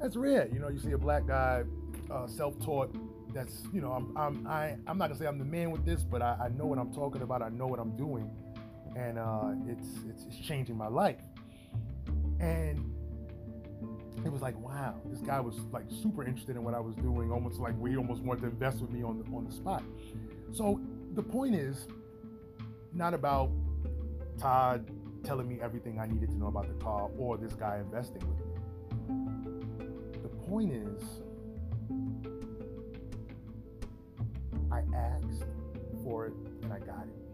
That's 0.00 0.14
rare. 0.14 0.48
You 0.52 0.58
know, 0.58 0.68
you 0.68 0.78
see 0.78 0.92
a 0.92 0.98
black 0.98 1.26
guy, 1.26 1.64
uh, 2.10 2.26
self-taught. 2.26 2.94
That's 3.32 3.62
you 3.72 3.80
know, 3.80 3.92
I'm 3.92 4.16
I'm 4.16 4.46
I, 4.46 4.76
I'm 4.86 4.98
not 4.98 5.08
gonna 5.08 5.18
say 5.18 5.26
I'm 5.26 5.38
the 5.38 5.44
man 5.44 5.70
with 5.70 5.84
this, 5.86 6.04
but 6.04 6.20
I, 6.20 6.36
I 6.44 6.48
know 6.48 6.66
what 6.66 6.78
I'm 6.78 6.92
talking 6.92 7.22
about. 7.22 7.42
I 7.42 7.48
know 7.48 7.66
what 7.66 7.80
I'm 7.80 7.96
doing, 7.96 8.30
and 8.96 9.18
uh, 9.18 9.52
it's, 9.66 9.88
it's 10.08 10.24
it's 10.26 10.46
changing 10.46 10.76
my 10.76 10.88
life. 10.88 11.16
And 12.40 12.93
it 14.24 14.32
was 14.32 14.42
like, 14.42 14.58
wow, 14.58 14.94
this 15.06 15.20
guy 15.20 15.40
was 15.40 15.56
like 15.72 15.84
super 16.02 16.24
interested 16.24 16.56
in 16.56 16.64
what 16.64 16.74
I 16.74 16.80
was 16.80 16.94
doing, 16.96 17.30
almost 17.30 17.60
like 17.60 17.74
we 17.78 17.96
almost 17.96 18.22
wanted 18.22 18.42
to 18.42 18.46
invest 18.48 18.80
with 18.80 18.90
me 18.90 19.02
on 19.02 19.18
the 19.18 19.36
on 19.36 19.44
the 19.44 19.52
spot. 19.52 19.82
So 20.52 20.80
the 21.14 21.22
point 21.22 21.54
is 21.54 21.86
not 22.92 23.12
about 23.12 23.50
Todd 24.38 24.90
telling 25.24 25.48
me 25.48 25.58
everything 25.60 25.98
I 25.98 26.06
needed 26.06 26.30
to 26.30 26.36
know 26.36 26.46
about 26.46 26.68
the 26.68 26.84
car 26.84 27.10
or 27.18 27.36
this 27.36 27.54
guy 27.54 27.78
investing 27.78 28.22
with 28.28 28.38
me. 28.38 28.54
The 30.22 30.28
point 30.28 30.72
is, 30.72 31.02
I 34.70 34.80
asked 34.96 35.44
for 36.02 36.26
it 36.26 36.34
and 36.62 36.72
I 36.72 36.78
got 36.78 37.06
it. 37.06 37.24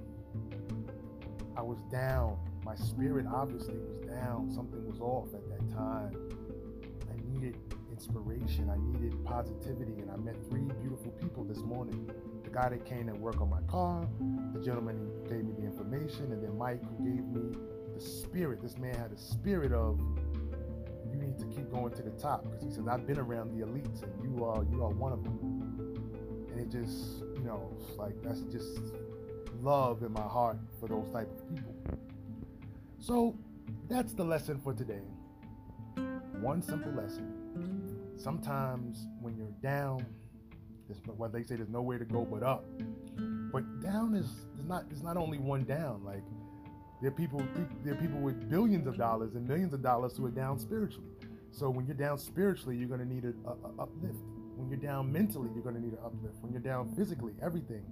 I 1.56 1.62
was 1.62 1.78
down. 1.90 2.38
My 2.64 2.74
spirit 2.74 3.26
obviously 3.32 3.74
was 3.74 3.98
down. 4.06 4.50
Something 4.54 4.86
was 4.86 5.00
off 5.00 5.28
at 5.34 5.48
that 5.48 5.74
time. 5.74 6.39
Needed 7.40 7.56
inspiration. 7.90 8.68
I 8.70 8.76
needed 8.76 9.24
positivity. 9.24 10.00
And 10.02 10.10
I 10.10 10.16
met 10.16 10.36
three 10.48 10.68
beautiful 10.82 11.10
people 11.12 11.44
this 11.44 11.58
morning 11.58 12.10
the 12.44 12.50
guy 12.50 12.68
that 12.68 12.84
came 12.84 13.08
and 13.08 13.18
worked 13.20 13.40
on 13.40 13.48
my 13.48 13.60
car, 13.62 14.06
the 14.52 14.60
gentleman 14.60 14.96
who 14.96 15.28
gave 15.28 15.44
me 15.44 15.52
the 15.56 15.64
information, 15.64 16.32
and 16.32 16.42
then 16.42 16.56
Mike 16.58 16.82
who 16.82 17.04
gave 17.04 17.24
me 17.24 17.56
the 17.94 18.00
spirit. 18.00 18.60
This 18.60 18.76
man 18.76 18.94
had 18.94 19.12
a 19.12 19.16
spirit 19.16 19.72
of 19.72 20.00
you 21.10 21.16
need 21.16 21.38
to 21.38 21.46
keep 21.46 21.70
going 21.70 21.92
to 21.94 22.02
the 22.02 22.10
top 22.10 22.44
because 22.44 22.62
he 22.62 22.70
says 22.70 22.86
I've 22.88 23.06
been 23.06 23.18
around 23.18 23.56
the 23.56 23.64
elites 23.64 24.02
and 24.02 24.12
you 24.22 24.44
are 24.44 24.64
you 24.64 24.82
are 24.82 24.90
one 24.90 25.12
of 25.12 25.22
them. 25.24 25.96
And 26.50 26.60
it 26.60 26.70
just 26.70 27.20
you 27.36 27.44
know 27.44 27.74
like 27.96 28.20
that's 28.22 28.40
just 28.52 28.80
love 29.62 30.02
in 30.02 30.12
my 30.12 30.20
heart 30.20 30.58
for 30.78 30.88
those 30.88 31.08
type 31.10 31.30
of 31.30 31.54
people. 31.54 31.74
So 32.98 33.34
that's 33.88 34.12
the 34.12 34.24
lesson 34.24 34.60
for 34.60 34.74
today. 34.74 35.02
One 36.40 36.62
simple 36.62 36.92
lesson. 36.92 38.16
Sometimes 38.16 39.06
when 39.20 39.36
you're 39.36 39.54
down, 39.62 40.06
well, 41.06 41.28
they 41.28 41.42
say 41.42 41.56
there's 41.56 41.68
nowhere 41.68 41.98
to 41.98 42.04
go 42.04 42.24
but 42.24 42.42
up. 42.42 42.64
But 43.52 43.80
down 43.80 44.14
is 44.14 44.26
there's 44.54 44.68
not 44.68 44.88
there's 44.88 45.02
not 45.02 45.16
only 45.16 45.38
one 45.38 45.64
down. 45.64 46.02
Like 46.04 46.22
there 47.02 47.08
are 47.08 47.14
people 47.14 47.42
there 47.84 47.94
are 47.94 47.96
people 47.96 48.20
with 48.20 48.48
billions 48.48 48.86
of 48.86 48.96
dollars 48.96 49.34
and 49.34 49.46
millions 49.46 49.74
of 49.74 49.82
dollars 49.82 50.16
who 50.16 50.26
are 50.26 50.30
down 50.30 50.58
spiritually. 50.58 51.08
So 51.50 51.68
when 51.68 51.86
you're 51.86 51.96
down 51.96 52.18
spiritually, 52.18 52.76
you're 52.76 52.88
going 52.88 53.00
to 53.00 53.06
need 53.06 53.24
an 53.24 53.34
uplift. 53.78 54.24
When 54.56 54.68
you're 54.68 54.78
down 54.78 55.10
mentally, 55.12 55.48
you're 55.54 55.64
going 55.64 55.74
to 55.74 55.80
need 55.80 55.92
an 55.92 55.98
uplift. 56.04 56.36
When 56.40 56.52
you're 56.52 56.62
down 56.62 56.94
physically, 56.94 57.32
everything. 57.42 57.84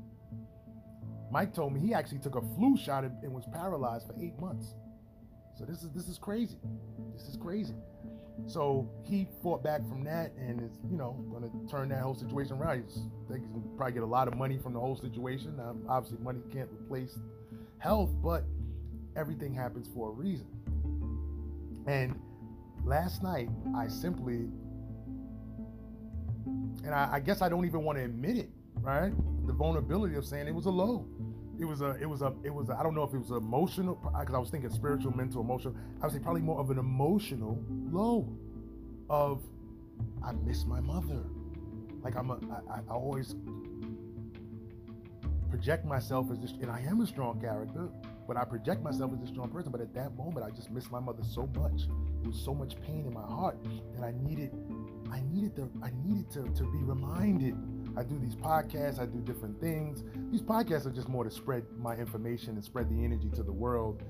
Mike 1.30 1.52
told 1.52 1.72
me 1.72 1.80
he 1.80 1.92
actually 1.92 2.20
took 2.20 2.36
a 2.36 2.40
flu 2.56 2.76
shot 2.76 3.04
and 3.04 3.32
was 3.32 3.44
paralyzed 3.52 4.06
for 4.06 4.14
eight 4.22 4.38
months. 4.40 4.74
So 5.58 5.64
this 5.64 5.82
is 5.82 5.90
this 5.90 6.08
is 6.08 6.18
crazy. 6.18 6.58
This 7.14 7.28
is 7.28 7.36
crazy. 7.36 7.74
So 8.46 8.88
he 9.04 9.28
fought 9.42 9.62
back 9.62 9.86
from 9.88 10.04
that 10.04 10.32
and 10.38 10.60
is, 10.60 10.78
you 10.90 10.96
know, 10.96 11.22
going 11.30 11.42
to 11.42 11.70
turn 11.70 11.88
that 11.90 12.00
whole 12.00 12.14
situation 12.14 12.56
around. 12.56 12.82
He's, 12.82 13.00
think 13.30 13.44
probably 13.76 13.92
get 13.92 14.02
a 14.02 14.06
lot 14.06 14.28
of 14.28 14.36
money 14.36 14.58
from 14.58 14.72
the 14.72 14.80
whole 14.80 14.96
situation. 14.96 15.60
Obviously, 15.88 16.18
money 16.22 16.40
can't 16.50 16.70
replace 16.72 17.18
health, 17.78 18.10
but 18.22 18.44
everything 19.16 19.54
happens 19.54 19.88
for 19.94 20.08
a 20.08 20.12
reason. 20.12 20.46
And 21.86 22.18
last 22.84 23.22
night, 23.22 23.50
I 23.76 23.88
simply, 23.88 24.48
and 26.84 26.94
I, 26.94 27.08
I 27.14 27.20
guess 27.20 27.42
I 27.42 27.48
don't 27.48 27.66
even 27.66 27.82
want 27.82 27.98
to 27.98 28.04
admit 28.04 28.36
it, 28.36 28.50
right? 28.80 29.12
The 29.46 29.52
vulnerability 29.52 30.14
of 30.14 30.24
saying 30.24 30.46
it 30.46 30.54
was 30.54 30.66
a 30.66 30.70
low. 30.70 31.06
It 31.58 31.64
was 31.64 31.80
a, 31.80 31.96
it 32.00 32.06
was 32.06 32.22
a, 32.22 32.32
it 32.44 32.54
was. 32.54 32.70
I 32.70 32.82
don't 32.82 32.94
know 32.94 33.02
if 33.02 33.12
it 33.12 33.18
was 33.18 33.30
emotional 33.30 33.96
because 33.96 34.34
I 34.34 34.38
was 34.38 34.50
thinking 34.50 34.70
spiritual, 34.70 35.16
mental, 35.16 35.40
emotional. 35.40 35.74
I 36.00 36.06
would 36.06 36.14
say 36.14 36.20
probably 36.20 36.42
more 36.42 36.60
of 36.60 36.70
an 36.70 36.78
emotional 36.78 37.62
low, 37.90 38.28
of 39.10 39.42
I 40.22 40.32
miss 40.32 40.64
my 40.64 40.80
mother. 40.80 41.24
Like 42.02 42.16
I'm 42.16 42.30
a, 42.30 42.38
I, 42.70 42.76
I 42.76 42.94
always 42.94 43.34
project 45.50 45.84
myself 45.84 46.30
as 46.30 46.38
this, 46.38 46.52
and 46.52 46.70
I 46.70 46.80
am 46.80 47.00
a 47.00 47.06
strong 47.06 47.40
character, 47.40 47.88
but 48.28 48.36
I 48.36 48.44
project 48.44 48.82
myself 48.82 49.12
as 49.14 49.28
a 49.28 49.32
strong 49.32 49.48
person. 49.50 49.72
But 49.72 49.80
at 49.80 49.92
that 49.94 50.16
moment, 50.16 50.46
I 50.46 50.50
just 50.50 50.70
missed 50.70 50.92
my 50.92 51.00
mother 51.00 51.24
so 51.24 51.48
much. 51.56 51.88
It 52.22 52.28
was 52.28 52.40
so 52.40 52.54
much 52.54 52.80
pain 52.82 53.04
in 53.06 53.12
my 53.12 53.22
heart 53.22 53.56
that 53.96 54.04
I 54.04 54.12
needed, 54.12 54.52
I 55.10 55.22
needed 55.32 55.56
to, 55.56 55.68
I 55.82 55.90
needed 56.04 56.30
to, 56.32 56.42
to 56.44 56.62
be 56.70 56.78
reminded. 56.84 57.56
I 57.98 58.04
do 58.04 58.16
these 58.16 58.36
podcasts, 58.36 59.00
I 59.00 59.06
do 59.06 59.18
different 59.18 59.60
things. 59.60 60.04
These 60.30 60.42
podcasts 60.42 60.86
are 60.86 60.92
just 60.92 61.08
more 61.08 61.24
to 61.24 61.30
spread 61.30 61.64
my 61.76 61.96
information 61.96 62.50
and 62.50 62.64
spread 62.64 62.88
the 62.88 63.04
energy 63.04 63.28
to 63.34 63.42
the 63.42 63.52
world. 63.52 64.04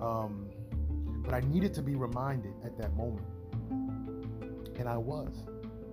Um, 0.00 0.48
but 1.22 1.34
I 1.34 1.40
needed 1.40 1.74
to 1.74 1.82
be 1.82 1.94
reminded 1.94 2.54
at 2.64 2.78
that 2.78 2.96
moment. 2.96 3.26
And 4.78 4.88
I 4.88 4.96
was. 4.96 5.44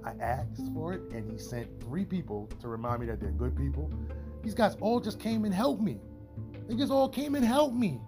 I 0.05 0.11
asked 0.21 0.71
for 0.73 0.93
it, 0.93 1.01
and 1.11 1.29
he 1.29 1.37
sent 1.37 1.67
three 1.81 2.05
people 2.05 2.49
to 2.61 2.69
remind 2.69 3.01
me 3.01 3.07
that 3.07 3.19
they're 3.19 3.31
good 3.31 3.53
people. 3.53 3.91
These 4.41 4.53
guys 4.53 4.77
all 4.79 5.01
just 5.01 5.19
came 5.19 5.43
and 5.43 5.53
helped 5.53 5.81
me. 5.81 5.97
They 6.69 6.75
just 6.75 6.91
all 6.91 7.09
came 7.09 7.35
and 7.35 7.43
helped 7.43 7.75
me. 7.75 7.99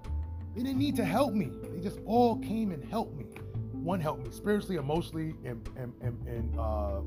They 0.55 0.63
didn't 0.63 0.79
need 0.79 0.95
to 0.95 1.03
help 1.03 1.33
me. 1.33 1.51
They 1.73 1.81
just 1.81 1.99
all 2.05 2.37
came 2.37 2.71
and 2.71 2.81
helped 2.89 3.17
me. 3.17 3.25
One 3.73 3.99
helped 3.99 4.25
me 4.25 4.31
spiritually, 4.31 4.77
emotionally, 4.77 5.35
and 5.43 5.67
and 5.75 5.93
and, 6.01 6.27
and 6.27 6.59
uh, 6.59 7.01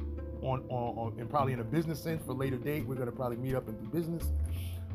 on, 0.45 0.61
on, 0.69 0.99
on 0.99 1.19
and 1.19 1.29
probably 1.29 1.53
in 1.53 1.61
a 1.61 1.65
business 1.65 2.01
sense 2.01 2.23
for 2.25 2.35
later 2.35 2.57
date. 2.57 2.87
We're 2.87 2.95
gonna 2.95 3.13
probably 3.13 3.39
meet 3.39 3.55
up 3.55 3.69
and 3.69 3.79
do 3.79 3.87
business. 3.89 4.33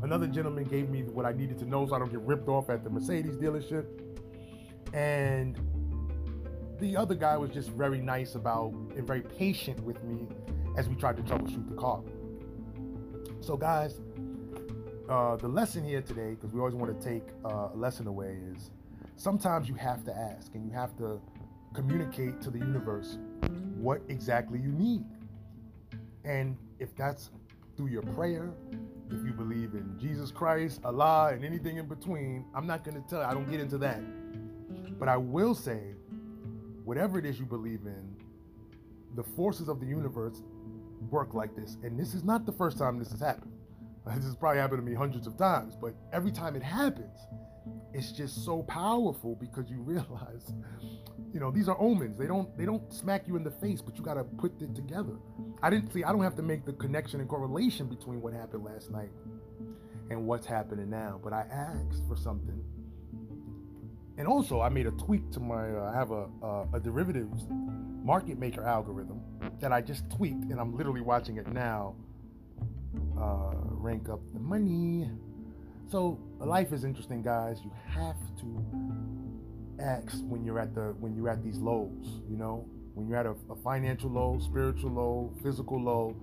Another 0.02 0.28
gentleman 0.28 0.64
gave 0.64 0.90
me 0.90 1.04
what 1.04 1.26
I 1.26 1.34
needed 1.34 1.60
to 1.60 1.66
know 1.66 1.86
so 1.88 1.96
I 1.96 2.00
don't 2.00 2.12
get 2.12 2.22
ripped 2.22 2.48
off 2.48 2.70
at 2.70 2.84
the 2.84 2.90
Mercedes 2.90 3.36
dealership. 3.36 3.86
And 4.94 5.60
the 6.80 6.96
other 6.96 7.16
guy 7.16 7.36
was 7.36 7.52
just 7.52 7.72
very 7.72 8.00
nice 8.00 8.36
about 8.36 8.72
and 8.96 9.06
very 9.06 9.22
patient 9.22 9.80
with 9.84 10.02
me 10.04 10.28
as 10.78 10.88
we 10.88 10.96
tried 10.96 11.18
to 11.18 11.24
troubleshoot 11.24 11.68
the 11.68 11.76
car. 11.76 12.02
So, 13.42 13.58
guys, 13.58 14.00
uh, 15.10 15.36
the 15.36 15.48
lesson 15.48 15.84
here 15.84 16.02
today, 16.02 16.36
because 16.36 16.54
we 16.54 16.60
always 16.60 16.76
want 16.76 16.98
to 16.98 17.08
take 17.08 17.24
uh, 17.44 17.70
a 17.74 17.76
lesson 17.76 18.08
away, 18.08 18.38
is 18.56 18.72
sometimes 19.18 19.68
you 19.68 19.76
have 19.76 20.06
to 20.06 20.16
ask 20.16 20.56
and 20.56 20.66
you 20.66 20.72
have 20.72 20.96
to 20.98 21.20
communicate 21.74 22.42
to 22.42 22.50
the 22.50 22.60
universe 22.60 23.18
what 23.76 24.02
exactly 24.08 24.60
you 24.60 24.72
need. 24.72 25.04
And 26.30 26.56
if 26.78 26.96
that's 26.96 27.32
through 27.76 27.88
your 27.88 28.04
prayer, 28.04 28.52
if 29.10 29.26
you 29.26 29.34
believe 29.34 29.74
in 29.74 29.96
Jesus 30.00 30.30
Christ, 30.30 30.80
Allah, 30.86 31.32
and 31.34 31.44
anything 31.44 31.78
in 31.78 31.88
between, 31.88 32.46
I'm 32.54 32.68
not 32.68 32.84
going 32.84 33.02
to 33.02 33.10
tell 33.10 33.22
you, 33.22 33.26
I 33.26 33.34
don't 33.34 33.50
get 33.50 33.60
into 33.60 33.80
that. 33.80 34.00
But 35.00 35.10
I 35.10 35.18
will 35.18 35.56
say, 35.56 35.96
whatever 36.86 37.18
it 37.18 37.26
is 37.26 37.40
you 37.40 37.48
believe 37.48 37.82
in, 37.86 38.16
the 39.16 39.24
forces 39.24 39.70
of 39.70 39.80
the 39.80 39.88
universe 39.88 40.44
work 41.10 41.34
like 41.34 41.56
this. 41.56 41.78
And 41.82 42.00
this 42.00 42.14
is 42.14 42.24
not 42.24 42.46
the 42.46 42.52
first 42.52 42.78
time 42.78 43.00
this 43.00 43.10
has 43.12 43.22
happened. 43.22 43.52
This 44.16 44.26
has 44.26 44.36
probably 44.36 44.60
happened 44.60 44.82
to 44.84 44.86
me 44.86 44.96
hundreds 44.96 45.26
of 45.28 45.38
times, 45.38 45.76
but 45.80 45.94
every 46.14 46.32
time 46.32 46.56
it 46.56 46.64
happens, 46.64 47.20
it's 47.94 48.12
just 48.12 48.46
so 48.46 48.64
powerful 48.64 49.36
because 49.36 49.70
you 49.70 49.82
realize, 49.82 50.54
you 51.34 51.40
know, 51.40 51.52
these 51.52 51.68
are 51.68 51.80
omens. 51.80 52.18
They 52.18 52.28
don't 52.28 52.56
they 52.58 52.66
don't 52.66 52.92
smack 52.94 53.28
you 53.28 53.36
in 53.36 53.44
the 53.44 53.52
face, 53.52 53.82
but 53.82 53.98
you 53.98 54.04
got 54.04 54.16
to 54.16 54.24
put 54.24 54.62
it 54.62 54.76
together. 54.76 55.18
I 55.62 55.70
didn't 55.70 55.92
see. 55.94 56.04
I 56.04 56.12
don't 56.12 56.24
have 56.24 56.36
to 56.38 56.44
make 56.44 56.66
the 56.66 56.74
connection 56.74 57.20
and 57.20 57.30
correlation 57.30 57.88
between 57.88 58.22
what 58.22 58.34
happened 58.34 58.64
last 58.64 58.92
night 58.92 59.12
and 60.10 60.26
what's 60.26 60.46
happening 60.46 60.90
now. 60.90 61.20
But 61.24 61.34
I 61.34 61.46
asked 61.52 62.04
for 62.08 62.16
something, 62.16 62.64
and 64.18 64.28
also 64.28 64.62
I 64.62 64.70
made 64.70 64.88
a 64.88 64.92
tweak 64.92 65.32
to 65.32 65.40
my. 65.40 65.70
Uh, 65.70 65.92
I 65.94 65.98
have 65.98 66.12
a, 66.12 66.28
a 66.44 66.68
a 66.76 66.80
derivatives 66.80 67.46
market 67.50 68.40
maker 68.40 68.64
algorithm 68.64 69.22
that 69.60 69.72
I 69.72 69.82
just 69.82 70.10
tweaked, 70.10 70.46
and 70.52 70.60
I'm 70.60 70.76
literally 70.76 71.02
watching 71.02 71.38
it 71.38 71.48
now 71.52 71.96
uh, 73.20 73.54
rank 73.56 74.10
up 74.10 74.22
the 74.34 74.40
money. 74.40 75.10
So 75.90 76.20
life 76.38 76.72
is 76.72 76.84
interesting, 76.84 77.24
guys. 77.24 77.62
You 77.64 77.72
have 77.88 78.16
to 78.42 78.64
ask 79.82 80.20
when 80.28 80.46
you're 80.46 80.60
at 80.60 80.76
the 80.76 80.94
when 81.00 81.16
you're 81.16 81.30
at 81.30 81.44
these 81.44 81.58
lows. 81.58 82.22
You 82.30 82.38
know, 82.38 82.68
when 82.94 83.08
you're 83.08 83.18
at 83.18 83.26
a, 83.26 83.34
a 83.50 83.56
financial 83.64 84.12
low, 84.12 84.38
spiritual 84.40 84.92
low, 84.92 85.34
physical 85.42 85.82
low. 85.82 86.16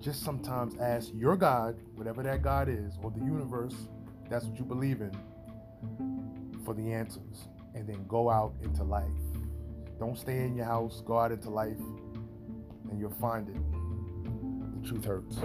Just 0.00 0.24
sometimes 0.24 0.76
ask 0.80 1.12
your 1.14 1.36
God, 1.36 1.76
whatever 1.94 2.22
that 2.24 2.42
God 2.42 2.68
is, 2.68 2.98
or 3.02 3.10
the 3.12 3.24
universe, 3.24 3.74
that's 4.28 4.44
what 4.44 4.58
you 4.58 4.64
believe 4.64 5.00
in, 5.00 5.16
for 6.64 6.74
the 6.74 6.92
answers, 6.92 7.48
and 7.74 7.88
then 7.88 8.04
go 8.08 8.28
out 8.28 8.52
into 8.62 8.82
life. 8.82 9.06
Don't 10.00 10.18
stay 10.18 10.38
in 10.38 10.56
your 10.56 10.66
house. 10.66 11.02
Go 11.06 11.18
out 11.18 11.30
into 11.30 11.48
life, 11.48 11.78
and 12.90 12.98
you'll 12.98 13.14
find 13.20 13.48
it. 13.48 14.82
The 14.82 14.88
truth 14.88 15.04
hurts. 15.04 15.38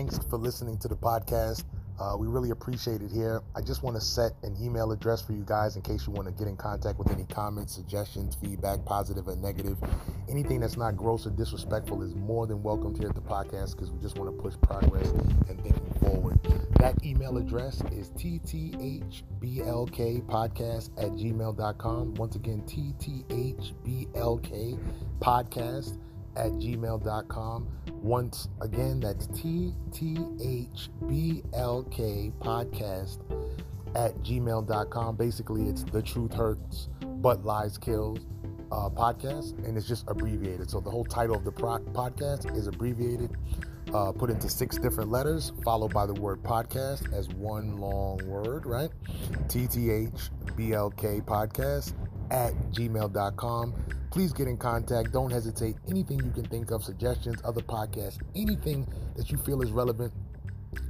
Thanks 0.00 0.16
for 0.30 0.38
listening 0.38 0.78
to 0.78 0.88
the 0.88 0.96
podcast. 0.96 1.64
Uh, 2.00 2.16
we 2.16 2.26
really 2.26 2.48
appreciate 2.48 3.02
it 3.02 3.10
here. 3.10 3.42
I 3.54 3.60
just 3.60 3.82
want 3.82 3.96
to 3.96 4.00
set 4.00 4.32
an 4.42 4.56
email 4.58 4.92
address 4.92 5.20
for 5.20 5.34
you 5.34 5.44
guys 5.44 5.76
in 5.76 5.82
case 5.82 6.06
you 6.06 6.12
want 6.14 6.26
to 6.26 6.32
get 6.32 6.48
in 6.48 6.56
contact 6.56 6.98
with 6.98 7.10
any 7.10 7.24
comments, 7.24 7.74
suggestions, 7.74 8.34
feedback, 8.34 8.82
positive 8.86 9.28
or 9.28 9.36
negative. 9.36 9.76
Anything 10.30 10.60
that's 10.60 10.78
not 10.78 10.96
gross 10.96 11.26
or 11.26 11.30
disrespectful 11.32 12.02
is 12.02 12.14
more 12.14 12.46
than 12.46 12.62
welcomed 12.62 12.96
here 12.96 13.10
at 13.10 13.14
the 13.14 13.20
podcast 13.20 13.72
because 13.72 13.90
we 13.90 14.00
just 14.00 14.18
want 14.18 14.34
to 14.34 14.42
push 14.42 14.54
progress 14.62 15.10
and 15.10 15.62
thinking 15.62 15.94
forward. 16.00 16.40
That 16.78 17.04
email 17.04 17.36
address 17.36 17.82
is 17.92 18.08
tthblkpodcast 18.12 20.90
at 20.96 21.10
gmail.com. 21.10 22.14
Once 22.14 22.36
again, 22.36 22.62
tthblk 22.62 24.78
podcast 25.20 25.98
at 26.36 26.52
gmail.com. 26.52 27.68
Once 28.02 28.48
again, 28.60 29.00
that's 29.00 29.26
TTHBLK 29.28 30.72
podcast 32.38 33.18
at 33.94 34.16
gmail.com. 34.22 35.16
Basically, 35.16 35.68
it's 35.68 35.82
The 35.84 36.02
Truth 36.02 36.34
Hurts, 36.34 36.88
But 37.00 37.44
Lies 37.44 37.76
Kills 37.76 38.20
uh, 38.72 38.88
podcast, 38.88 39.58
and 39.66 39.76
it's 39.76 39.86
just 39.86 40.04
abbreviated. 40.08 40.70
So 40.70 40.80
the 40.80 40.90
whole 40.90 41.04
title 41.04 41.36
of 41.36 41.44
the 41.44 41.52
pro- 41.52 41.78
podcast 41.78 42.56
is 42.56 42.66
abbreviated, 42.66 43.36
uh, 43.92 44.12
put 44.12 44.30
into 44.30 44.48
six 44.48 44.78
different 44.78 45.10
letters, 45.10 45.52
followed 45.64 45.92
by 45.92 46.06
the 46.06 46.14
word 46.14 46.42
podcast 46.42 47.12
as 47.12 47.28
one 47.30 47.78
long 47.78 48.18
word, 48.26 48.66
right? 48.66 48.90
TTHBLK 49.48 51.22
podcast 51.24 51.94
at 52.30 52.52
gmail.com. 52.72 53.74
Please 54.10 54.32
get 54.32 54.48
in 54.48 54.56
contact. 54.56 55.12
Don't 55.12 55.30
hesitate. 55.30 55.76
Anything 55.88 56.18
you 56.24 56.30
can 56.30 56.44
think 56.44 56.70
of, 56.70 56.82
suggestions, 56.82 57.40
other 57.44 57.60
podcasts, 57.60 58.18
anything 58.34 58.86
that 59.16 59.30
you 59.30 59.38
feel 59.38 59.62
is 59.62 59.70
relevant, 59.70 60.12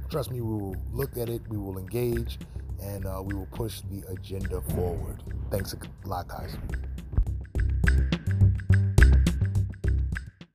trust 0.09 0.31
me, 0.31 0.41
we 0.41 0.53
will 0.53 0.75
look 0.91 1.17
at 1.17 1.29
it, 1.29 1.41
we 1.49 1.57
will 1.57 1.77
engage, 1.77 2.39
and 2.81 3.05
uh, 3.05 3.21
we 3.23 3.33
will 3.33 3.47
push 3.47 3.81
the 3.91 4.03
agenda 4.11 4.61
forward. 4.73 5.21
Thanks 5.51 5.73
a 5.73 6.07
lot, 6.07 6.27
guys. 6.27 6.57